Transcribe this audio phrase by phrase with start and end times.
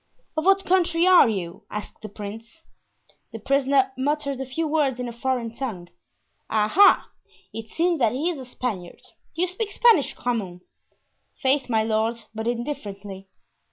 [0.35, 2.63] "Of what country are you?" asked the prince.
[3.31, 5.89] The prisoner muttered a few words in a foreign tongue.
[6.49, 6.73] "Ah!
[6.75, 7.11] ah!
[7.53, 9.03] it seems that he is a Spaniard.
[9.35, 10.63] Do you speak Spanish, Grammont?"
[11.39, 13.27] "Faith, my lord, but indifferently."